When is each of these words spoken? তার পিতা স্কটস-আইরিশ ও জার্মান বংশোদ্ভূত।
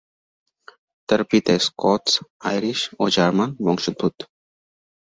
তার 1.09 1.21
পিতা 1.23 1.53
স্কটস-আইরিশ 1.59 2.79
ও 2.99 3.03
জার্মান 3.09 3.49
বংশোদ্ভূত। 3.65 4.15